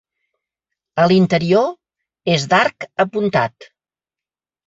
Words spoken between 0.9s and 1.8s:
A l'interior